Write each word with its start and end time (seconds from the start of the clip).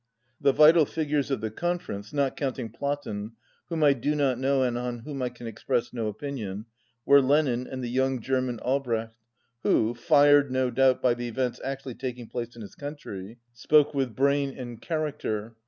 The 0.41 0.51
vital 0.51 0.87
figures 0.87 1.29
of 1.29 1.41
the 1.41 1.51
conference, 1.51 2.11
not 2.11 2.35
counting 2.35 2.69
Flatten, 2.71 3.33
whom 3.69 3.83
I 3.83 3.93
do 3.93 4.15
not 4.15 4.39
know 4.39 4.63
and 4.63 4.75
on 4.75 5.01
whom 5.01 5.21
I 5.21 5.29
can 5.29 5.45
express 5.45 5.93
no 5.93 6.07
opinion, 6.07 6.65
were 7.05 7.21
Lenin 7.21 7.67
and 7.67 7.83
the 7.83 7.87
young 7.87 8.19
German, 8.19 8.57
Albrecht, 8.61 9.13
who, 9.61 9.93
fired 9.93 10.49
no 10.51 10.71
doubt 10.71 11.03
by 11.03 11.13
the 11.13 11.27
events 11.27 11.61
actually 11.63 11.93
taking 11.93 12.25
place 12.25 12.55
in 12.55 12.63
his 12.63 12.73
country, 12.73 13.37
spoke 13.53 13.93
with 13.93 14.15
brain 14.15 14.57
and 14.57 14.81
character. 14.81 15.55